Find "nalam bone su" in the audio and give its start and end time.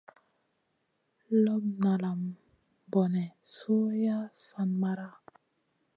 1.83-3.75